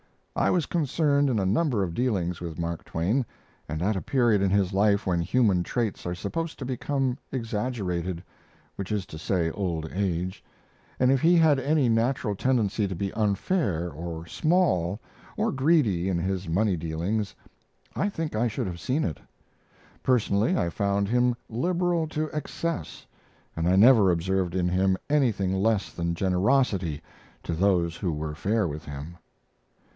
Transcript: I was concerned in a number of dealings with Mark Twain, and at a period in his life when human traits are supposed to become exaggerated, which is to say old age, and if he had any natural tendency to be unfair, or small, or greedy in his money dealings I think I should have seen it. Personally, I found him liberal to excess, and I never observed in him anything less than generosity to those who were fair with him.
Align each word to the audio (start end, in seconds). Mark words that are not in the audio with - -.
I 0.35 0.49
was 0.49 0.65
concerned 0.65 1.29
in 1.29 1.37
a 1.37 1.45
number 1.45 1.83
of 1.83 1.93
dealings 1.93 2.41
with 2.41 2.57
Mark 2.57 2.85
Twain, 2.85 3.23
and 3.69 3.83
at 3.83 3.95
a 3.97 4.01
period 4.01 4.41
in 4.41 4.49
his 4.49 4.73
life 4.73 5.05
when 5.05 5.21
human 5.21 5.61
traits 5.61 6.05
are 6.07 6.15
supposed 6.15 6.57
to 6.57 6.65
become 6.65 7.19
exaggerated, 7.31 8.23
which 8.77 8.91
is 8.91 9.05
to 9.07 9.19
say 9.19 9.51
old 9.51 9.91
age, 9.93 10.43
and 10.99 11.11
if 11.11 11.21
he 11.21 11.35
had 11.35 11.59
any 11.59 11.87
natural 11.87 12.33
tendency 12.33 12.87
to 12.87 12.95
be 12.95 13.13
unfair, 13.13 13.91
or 13.91 14.25
small, 14.25 14.99
or 15.37 15.51
greedy 15.51 16.09
in 16.09 16.17
his 16.17 16.47
money 16.49 16.77
dealings 16.77 17.35
I 17.95 18.09
think 18.09 18.33
I 18.33 18.47
should 18.47 18.65
have 18.65 18.79
seen 18.79 19.03
it. 19.03 19.19
Personally, 20.01 20.57
I 20.57 20.69
found 20.69 21.09
him 21.09 21.35
liberal 21.47 22.07
to 22.07 22.27
excess, 22.31 23.05
and 23.55 23.67
I 23.67 23.75
never 23.75 24.09
observed 24.09 24.55
in 24.55 24.69
him 24.69 24.97
anything 25.11 25.53
less 25.53 25.91
than 25.91 26.15
generosity 26.15 27.03
to 27.43 27.53
those 27.53 27.97
who 27.97 28.11
were 28.11 28.33
fair 28.33 28.67
with 28.67 28.85
him. 28.85 29.17